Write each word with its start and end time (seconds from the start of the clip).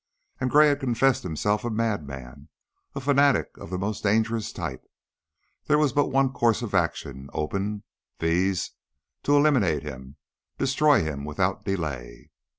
And 0.39 0.49
Gray 0.49 0.69
had 0.69 0.79
confessed 0.79 1.21
himself 1.21 1.63
a 1.63 1.69
madman 1.69 2.49
a 2.95 2.99
fanatic 2.99 3.55
of 3.57 3.69
the 3.69 3.77
most 3.77 4.01
dangerous 4.01 4.51
type. 4.51 4.81
There 5.65 5.77
was 5.77 5.93
but 5.93 6.07
one 6.07 6.33
course 6.33 6.63
of 6.63 6.73
action 6.73 7.29
open 7.33 7.83
viz., 8.19 8.71
to 9.21 9.35
eliminate 9.35 9.83
him, 9.83 10.15
destroy 10.57 11.03
him 11.03 11.23
without 11.23 11.65
delay. 11.65 12.31